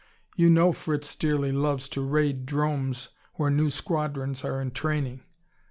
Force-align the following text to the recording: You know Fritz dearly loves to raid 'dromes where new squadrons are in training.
You 0.35 0.49
know 0.49 0.71
Fritz 0.71 1.15
dearly 1.15 1.51
loves 1.51 1.87
to 1.89 2.01
raid 2.01 2.47
'dromes 2.47 3.09
where 3.35 3.51
new 3.51 3.69
squadrons 3.69 4.43
are 4.43 4.59
in 4.59 4.71
training. 4.71 5.21